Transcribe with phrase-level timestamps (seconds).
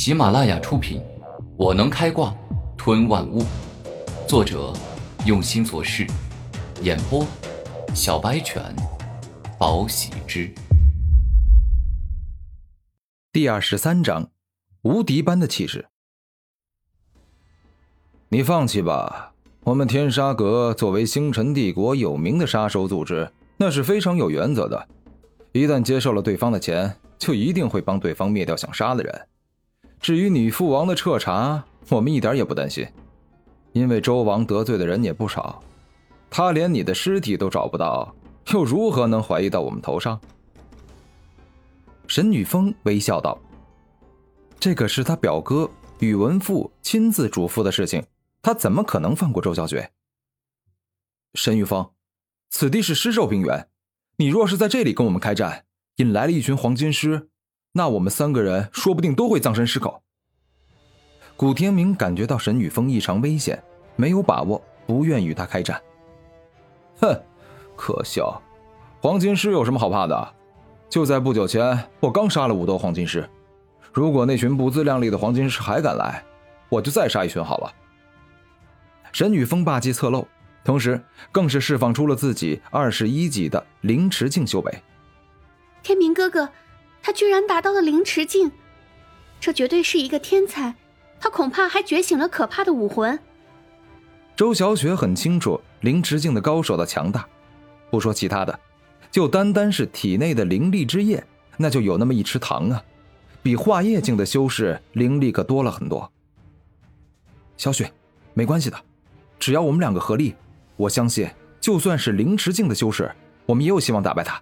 [0.00, 1.00] 喜马拉雅出品，
[1.56, 2.32] 《我能开挂
[2.76, 3.42] 吞万物》，
[4.28, 4.72] 作者
[5.26, 6.06] 用心做事，
[6.82, 7.26] 演播
[7.96, 8.62] 小白犬，
[9.58, 10.54] 宝喜之。
[13.32, 14.30] 第二十三章，
[14.82, 15.88] 无敌般的气势。
[18.28, 19.32] 你放弃吧，
[19.64, 24.88] 我们天杀阁作为星辰帝国有名的杀手组织，那是非常有原则的。
[25.50, 29.28] 一旦接受了对方的钱，就一定会帮对方灭掉想杀的人。
[30.00, 32.86] 至于你父王的彻查，我们一点也不担心，
[33.72, 35.62] 因为周王得罪的人也不少，
[36.30, 38.14] 他连你的尸体都找不到，
[38.52, 40.20] 又如何能怀疑到我们头上？
[42.06, 43.38] 沈雨峰微笑道
[44.58, 48.02] ：“这可是他表哥宇文富亲自嘱咐的事情，
[48.40, 49.90] 他怎么可能放过周小雪？”
[51.34, 51.90] 沈玉峰，
[52.48, 53.68] 此地是尸兽冰原，
[54.16, 57.28] 你若是在这里跟我们开战，引来了一群黄金尸。
[57.72, 60.02] 那我们三个人说不定都会葬身尸口。
[61.36, 63.62] 古天明感觉到沈雨峰异常危险，
[63.94, 65.80] 没有把握，不愿与他开战。
[67.00, 67.14] 哼，
[67.76, 68.42] 可笑！
[69.00, 70.34] 黄金师有什么好怕的？
[70.88, 73.28] 就在不久前，我刚杀了五头黄金师。
[73.92, 76.24] 如果那群不自量力的黄金师还敢来，
[76.68, 77.72] 我就再杀一群好了。
[79.12, 80.26] 沈雨峰霸气侧漏，
[80.64, 84.82] 同时更是释放出了自己二十一级的凌迟境修为。
[85.82, 86.48] 天明哥哥。
[87.08, 88.52] 他居然达到了凌迟境，
[89.40, 90.74] 这绝对是一个天才。
[91.18, 93.18] 他恐怕还觉醒了可怕的武魂。
[94.36, 97.26] 周小雪很清楚凌迟境的高手的强大，
[97.90, 98.60] 不说其他的，
[99.10, 101.24] 就单单是体内的灵力之液，
[101.56, 102.84] 那就有那么一池塘啊，
[103.42, 106.12] 比化液境的修士灵力可多了很多。
[107.56, 107.90] 小雪，
[108.34, 108.78] 没关系的，
[109.38, 110.34] 只要我们两个合力，
[110.76, 111.26] 我相信
[111.58, 113.10] 就算是凌迟境的修士，
[113.46, 114.38] 我们也有希望打败他。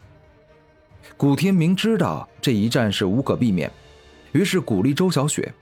[1.17, 3.71] 古天明知道这一战是无可避免，
[4.33, 5.53] 于是鼓励周小雪。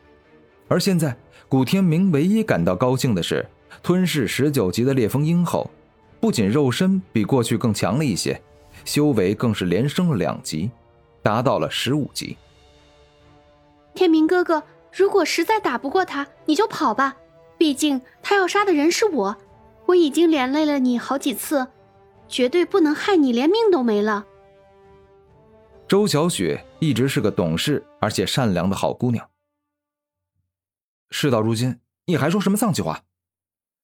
[0.68, 1.16] 而现在，
[1.48, 3.46] 古天明唯一感到高兴的是，
[3.82, 5.70] 吞噬十九级的烈风鹰后，
[6.20, 8.40] 不仅肉身比过去更强了一些，
[8.84, 10.70] 修为更是连升了两级，
[11.22, 12.36] 达到了十五级。
[13.94, 14.62] 天明哥哥，
[14.92, 17.16] 如果实在打不过他，你就跑吧，
[17.56, 19.36] 毕竟他要杀的人是我，
[19.86, 21.68] 我已经连累了你好几次，
[22.27, 24.27] 绝对不能害你连命都没了。
[25.86, 29.28] 周小雪一直是个懂事而且善良的好姑娘。
[31.11, 33.05] 事到如今，你还说什么丧气话？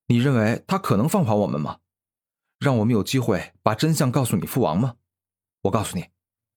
[0.07, 1.79] 你认为他可能放跑我们吗？
[2.59, 4.97] 让我们有机会把真相告诉你父王吗？
[5.63, 6.07] 我告诉你，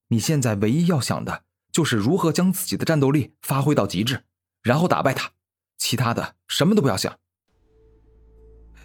[0.07, 4.23] 你现在唯一要想的就是如何将自己的战斗力发挥到极致，
[4.61, 5.31] 然后打败他，
[5.77, 7.13] 其他的什么都不要想。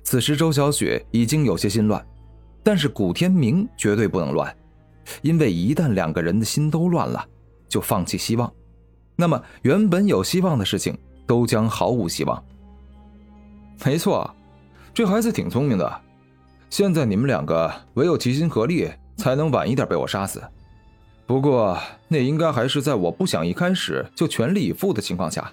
[0.02, 2.04] 此时，周小雪已经有些心乱，
[2.64, 4.54] 但是古天明绝对不能乱。
[5.22, 7.26] 因为一旦两个人的心都乱了，
[7.68, 8.52] 就放弃希望，
[9.16, 10.96] 那么原本有希望的事情
[11.26, 12.42] 都将毫无希望。
[13.84, 14.34] 没错，
[14.92, 16.00] 这孩子挺聪明的。
[16.70, 20.42] 现在你们两个唯有齐心合力，才能晚一点被我杀死。
[21.26, 25.52] 不过那应该还是在我不想一开始就全力以赴的情况下。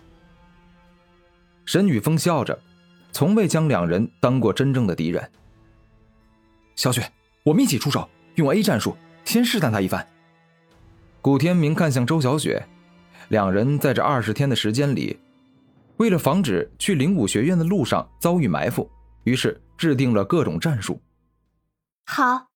[1.65, 2.57] 沈雨峰笑着，
[3.11, 5.31] 从未将两人当过真正的敌人。
[6.75, 7.09] 小雪，
[7.43, 8.95] 我们一起出手，用 A 战术。
[9.25, 10.07] 先试探他一番。
[11.21, 12.65] 古天明看向周小雪，
[13.29, 15.19] 两人在这二十天的时间里，
[15.97, 18.89] 为了防止去灵武学院的路上遭遇埋伏，
[19.23, 21.01] 于是制定了各种战术。
[22.05, 22.47] 好。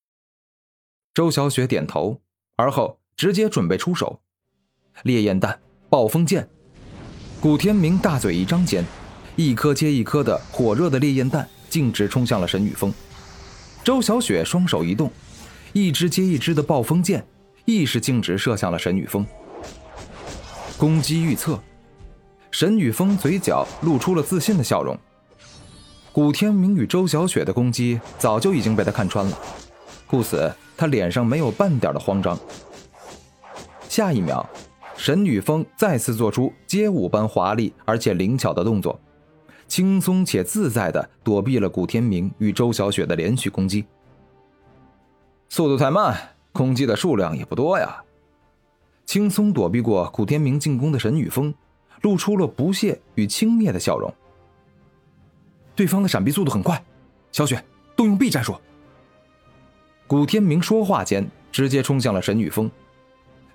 [1.13, 2.21] 周小雪点头，
[2.55, 4.21] 而后直接准备出手。
[5.03, 5.59] 烈焰弹、
[5.89, 6.47] 暴风剑。
[7.41, 8.85] 古天明大嘴一张间，
[9.35, 12.93] 一颗接一颗的火热的烈焰弹径直冲向了沈雨峰。
[13.83, 15.11] 周小雪双手一动。
[15.73, 17.25] 一支接一支的暴风剑，
[17.65, 19.25] 亦是径直射向了沈雨峰。
[20.77, 21.61] 攻击预测，
[22.51, 24.97] 沈雨峰嘴角露出了自信的笑容。
[26.11, 29.37] 古天明与周小雪的攻击早就已经被他看穿了，
[30.07, 32.37] 故此他脸上没有半点的慌张。
[33.87, 34.47] 下一秒，
[34.97, 38.99] 沈雨峰再次做出街舞般华丽而且灵巧的动作，
[39.67, 43.85] 轻松且自在地躲避了古天明与周小雪的连续攻击。
[45.49, 48.03] 速度太慢，攻击的数量也不多呀。
[49.05, 51.53] 轻松躲避过古天明进攻的神雨峰，
[52.01, 54.13] 露出了不屑与轻蔑的笑容。
[55.75, 56.81] 对方的闪避速度很快，
[57.31, 57.63] 小雪
[57.95, 58.55] 动用 B 战术。
[60.05, 62.69] 古天明说话间，直接冲向了神雨峰。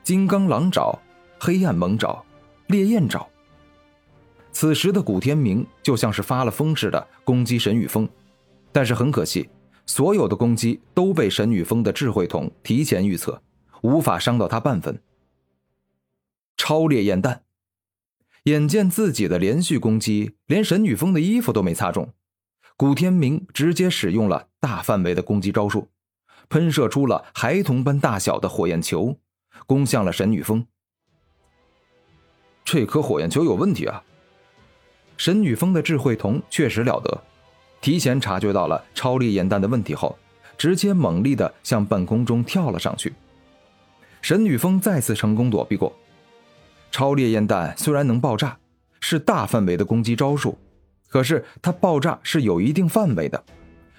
[0.03, 0.99] 金刚狼爪、
[1.39, 2.23] 黑暗猛爪、
[2.67, 3.27] 烈焰爪。
[4.51, 8.09] 此时的古天明就像是发了疯似的攻击神雨峰，
[8.73, 9.49] 但是很可惜。
[9.87, 13.43] 所有的攻击都被沈女峰的智慧瞳提前预测，
[13.83, 15.01] 无法伤到他半分。
[16.57, 17.43] 超烈焰弹，
[18.45, 22.13] 眼见自己的连续攻击，连沈女峰的衣服都没擦中，
[22.77, 25.89] 古天明直接使用了大范围的攻击招数，
[26.49, 29.19] 喷射出了孩童般大小的火焰球，
[29.67, 30.67] 攻向了沈女峰。
[32.65, 34.03] 这颗火焰球有问题啊！
[35.19, 37.23] 沈女峰的智慧瞳确实了得，
[37.85, 40.17] 提前察觉到了超烈焰弹的问题后，
[40.57, 43.13] 直接猛力的向半空中跳了上去。
[44.23, 45.95] 沈雨峰再次成功躲避过。
[46.91, 48.57] 超烈焰弹虽然能爆炸，
[49.01, 50.57] 是大范围的攻击招数，
[51.11, 53.45] 可是它爆炸是有一定范围的，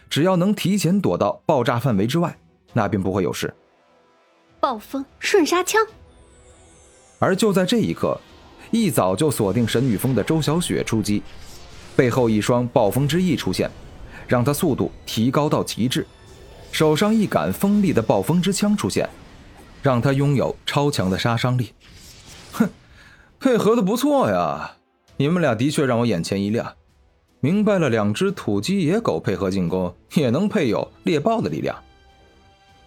[0.09, 2.35] 只要能提前躲到爆炸范围之外，
[2.73, 3.53] 那便不会有事。
[4.59, 5.79] 暴风瞬杀枪。
[7.19, 8.19] 而就在这一刻。
[8.71, 11.21] 一早就锁定沈雨峰的周小雪出击，
[11.95, 13.69] 背后一双暴风之翼出现，
[14.27, 16.05] 让他速度提高到极致。
[16.71, 19.09] 手上一杆锋利的暴风之枪出现，
[19.81, 21.71] 让他拥有超强的杀伤力。
[22.51, 22.69] 哼，
[23.39, 24.75] 配合的不错呀！
[25.17, 26.73] 你们俩的确让我眼前一亮，
[27.39, 31.75] 明白了两只土鸡野狗配合进攻也能配有猎豹的力量。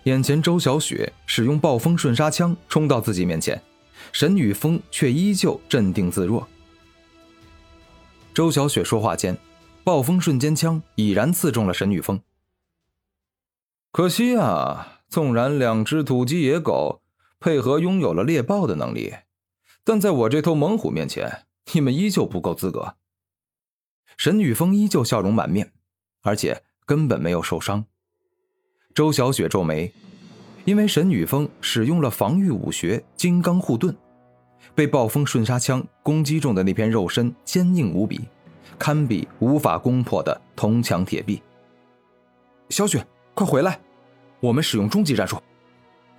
[0.05, 3.60] 眼前周小雪使用暴风瞬杀枪冲到自己面前。
[4.12, 6.46] 沈雨峰却依旧镇定自若。
[8.38, 9.37] 周小雪说话间，
[9.82, 12.20] 暴风瞬间枪已然刺中了沈雨峰。
[13.90, 17.02] 可惜啊，纵然两只土鸡野狗
[17.40, 19.12] 配合拥有了猎豹的能力，
[19.82, 22.94] 但在我这头猛虎面前，你们依旧不够资格。
[24.17, 25.73] 沈雨峰依旧笑容满面，
[26.23, 27.87] 而且根本没有受伤。
[28.94, 29.93] 周小雪皱眉。
[30.64, 33.96] 因为沈雨峰使用了防御武学金刚护盾，
[34.75, 38.20] 被暴风瞬杀枪攻击中的那片肉身坚硬无比，
[38.79, 41.43] 堪比无法攻破的铜墙铁壁。
[42.69, 43.05] 小雪，
[43.35, 43.81] 快回来！
[44.41, 45.37] 我们使用终极战术，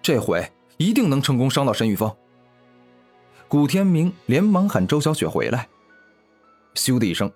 [0.01, 0.45] 这回
[0.77, 2.13] 一定能成功伤到沈玉峰。
[3.47, 5.67] 古天明连忙喊周小雪回来。
[6.75, 7.31] 咻的一声，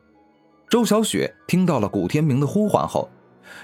[0.69, 3.09] 周小雪听到了古天明的呼唤后，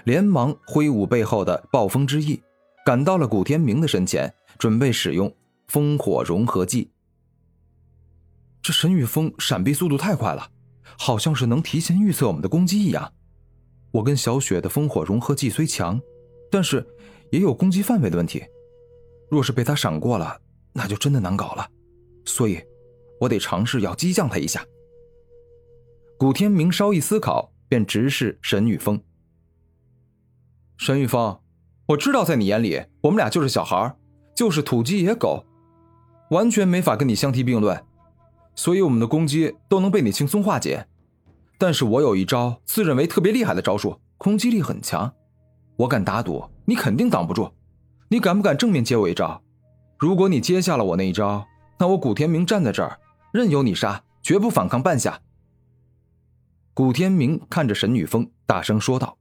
[0.06, 2.42] 连忙挥舞背后的暴风之翼。
[2.86, 5.32] 赶到了古天明的身前，准备使用
[5.70, 6.90] 烽火融合技。
[8.62, 10.52] 这沈雨峰闪避速度太快了，
[10.98, 13.14] 好像是能提前预测我们的攻击一样。
[13.92, 16.00] 我跟小雪的烽火融合技虽强，
[16.52, 16.86] 但是
[17.32, 18.44] 也有攻击范围的问题。
[19.30, 20.40] 若是被他闪过了，
[20.74, 21.68] 那就真的难搞了。
[22.26, 22.62] 所以，
[23.20, 24.64] 我得尝试要激将他一下。
[26.18, 29.02] 古天明稍一思考，便直视沈雨峰。
[30.78, 31.40] 沈雨峰。
[31.88, 33.96] 我知道，在你眼里，我们俩就是小孩
[34.36, 35.44] 就是土鸡野狗，
[36.30, 37.84] 完全没法跟你相提并论，
[38.60, 40.86] 所以我们的攻击都能被你轻松化解。
[41.58, 45.10] 但是我有一招自认为特别厉害的招数，攻击力很强，
[45.78, 47.50] 我敢打赌你肯定挡不住。
[48.10, 49.42] 你敢不敢正面接我一招？
[49.98, 51.48] 如果你接下了我那一招，
[51.80, 53.00] 那我古天明站在这儿，
[53.32, 55.22] 任由你杀，绝不反抗半下。
[56.74, 59.19] 古天明看着沈女峰，大声说道。